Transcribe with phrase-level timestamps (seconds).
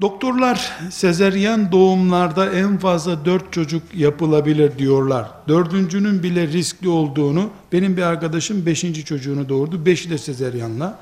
[0.00, 5.30] Doktorlar sezeryen doğumlarda en fazla 4 çocuk yapılabilir diyorlar.
[5.48, 9.04] Dördüncünün bile riskli olduğunu, benim bir arkadaşım 5.
[9.04, 9.76] çocuğunu doğurdu.
[9.76, 10.98] 5'i de sezeryanla.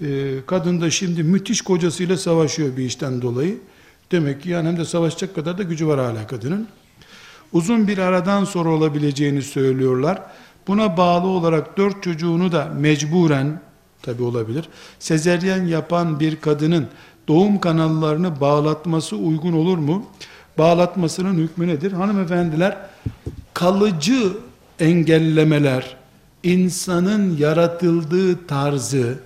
[0.00, 0.06] Ee,
[0.46, 3.58] kadın da şimdi müthiş kocasıyla savaşıyor bir işten dolayı.
[4.12, 6.68] Demek ki yani hem de savaşacak kadar da gücü var hala kadının.
[7.52, 10.22] Uzun bir aradan sonra olabileceğini söylüyorlar.
[10.66, 13.60] Buna bağlı olarak dört çocuğunu da mecburen
[14.02, 14.68] tabi olabilir.
[14.98, 16.86] Sezeryen yapan bir kadının
[17.28, 20.06] doğum kanallarını bağlatması uygun olur mu?
[20.58, 21.92] Bağlatmasının hükmü nedir?
[21.92, 22.76] Hanımefendiler
[23.54, 24.32] kalıcı
[24.80, 25.96] engellemeler,
[26.42, 29.18] insanın yaratıldığı tarzı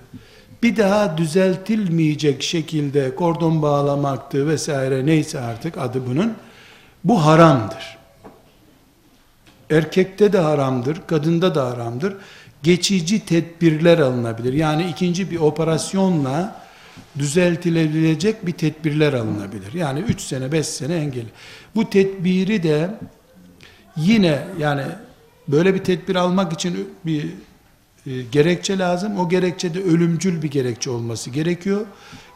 [0.63, 6.33] bir daha düzeltilmeyecek şekilde kordon bağlamaktı vesaire neyse artık adı bunun
[7.03, 7.97] bu haramdır.
[9.69, 12.15] Erkekte de haramdır, kadında da haramdır.
[12.63, 14.53] Geçici tedbirler alınabilir.
[14.53, 16.61] Yani ikinci bir operasyonla
[17.19, 19.73] düzeltilebilecek bir tedbirler alınabilir.
[19.73, 21.25] Yani 3 sene 5 sene engel.
[21.75, 22.89] Bu tedbiri de
[23.97, 24.83] yine yani
[25.47, 27.29] böyle bir tedbir almak için bir
[28.05, 29.19] e, gerekçe lazım.
[29.19, 31.85] O gerekçe de ölümcül bir gerekçe olması gerekiyor.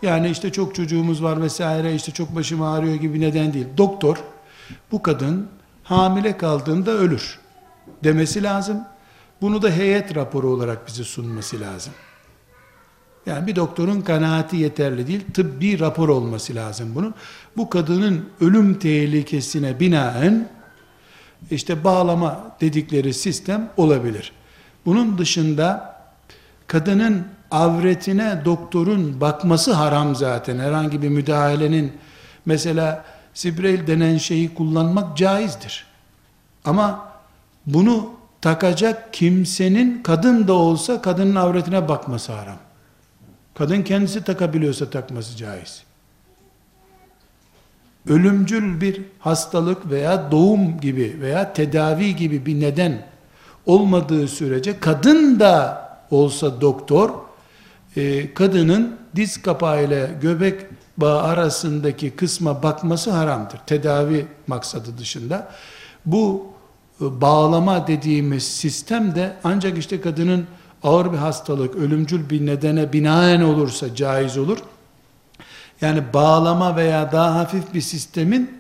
[0.02, 3.68] Yani işte çok çocuğumuz var vesaire işte çok başım ağrıyor gibi neden değil.
[3.78, 4.18] Doktor
[4.92, 5.48] bu kadın
[5.84, 7.40] hamile kaldığında ölür
[8.04, 8.84] demesi lazım.
[9.42, 11.94] Bunu da heyet raporu olarak bize sunması lazım.
[13.26, 17.14] Yani bir doktorun kanaati yeterli değil, tıbbi rapor olması lazım bunun.
[17.58, 20.50] Bu kadının ölüm tehlikesine binaen
[21.52, 24.32] işte bağlama dedikleri sistem olabilir.
[24.86, 25.96] Bunun dışında
[26.68, 30.60] kadının avretine doktorun bakması haram zaten.
[30.60, 31.94] Herhangi bir müdahalenin
[32.46, 35.86] mesela Sibrel denen şeyi kullanmak caizdir.
[36.66, 37.12] Ama
[37.66, 38.10] bunu
[38.42, 42.58] takacak kimsenin kadın da olsa kadının avretine bakması haram.
[43.56, 45.84] Kadın kendisi takabiliyorsa takması caiz.
[48.10, 53.08] Ölümcül bir hastalık veya doğum gibi veya tedavi gibi bir neden
[53.66, 57.10] olmadığı sürece kadın da olsa doktor
[57.96, 60.62] e, kadının diz kapağı ile göbek
[60.98, 63.58] bağı arasındaki kısma bakması haramdır.
[63.66, 65.52] Tedavi maksadı dışında.
[66.06, 66.48] Bu
[67.02, 70.48] e, bağlama dediğimiz sistem de ancak işte kadının
[70.86, 74.58] ağır bir hastalık, ölümcül bir nedene binaen olursa caiz olur.
[75.82, 78.60] Yani bağlama veya daha hafif bir sistemin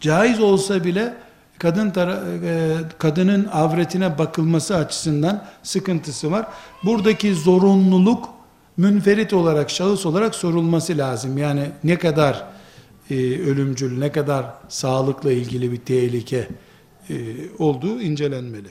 [0.00, 1.14] caiz olsa bile
[1.58, 6.46] kadın e, kadının avretine bakılması açısından sıkıntısı var.
[6.84, 8.28] Buradaki zorunluluk
[8.76, 11.38] münferit olarak, şahıs olarak sorulması lazım.
[11.38, 12.44] Yani ne kadar
[13.10, 16.48] e, ölümcül, ne kadar sağlıkla ilgili bir tehlike
[17.10, 17.14] e,
[17.58, 18.68] olduğu incelenmeli.